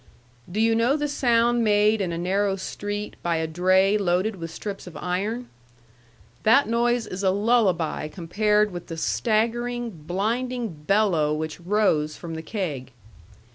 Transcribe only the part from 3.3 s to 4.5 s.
a dray loaded with